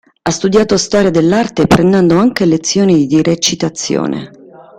Ha 0.23 0.31
studiato 0.31 0.77
storia 0.77 1.11
dell'arte, 1.11 1.67
prendendo 1.67 2.17
anche 2.17 2.43
lezioni 2.45 3.05
di 3.05 3.21
recitazione. 3.21 4.31